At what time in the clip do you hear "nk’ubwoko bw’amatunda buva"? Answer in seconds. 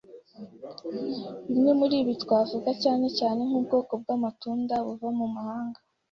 3.49-5.09